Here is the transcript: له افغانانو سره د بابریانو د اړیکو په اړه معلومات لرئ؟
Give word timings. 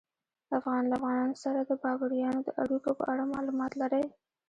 له 0.49 0.53
افغانانو 0.59 1.39
سره 1.43 1.59
د 1.63 1.71
بابریانو 1.83 2.41
د 2.43 2.49
اړیکو 2.63 2.89
په 2.99 3.03
اړه 3.11 3.23
معلومات 3.33 3.71
لرئ؟ 3.81 4.05